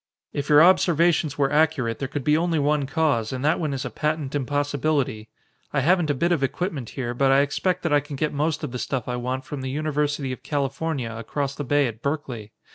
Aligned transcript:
"If 0.33 0.49
your 0.49 0.63
observations 0.63 1.37
were 1.37 1.51
accurate, 1.53 1.99
there 1.99 2.07
could 2.07 2.23
be 2.23 2.35
only 2.35 2.57
one 2.57 2.87
cause 2.87 3.31
and 3.31 3.45
that 3.45 3.59
one 3.59 3.71
is 3.71 3.85
a 3.85 3.91
patent 3.91 4.33
impossibility. 4.33 5.29
I 5.73 5.81
haven't 5.81 6.09
a 6.09 6.15
bit 6.15 6.31
of 6.31 6.41
equipment 6.41 6.89
here, 6.97 7.13
but 7.13 7.31
I 7.31 7.41
expect 7.41 7.83
that 7.83 7.93
I 7.93 7.99
can 7.99 8.15
get 8.15 8.33
most 8.33 8.63
of 8.63 8.71
the 8.71 8.79
stuff 8.79 9.07
I 9.07 9.15
want 9.17 9.45
from 9.45 9.61
the 9.61 9.69
University 9.69 10.31
of 10.31 10.41
California 10.41 11.13
across 11.15 11.53
the 11.53 11.63
bay 11.63 11.85
at 11.85 12.01
Berkeley. 12.01 12.51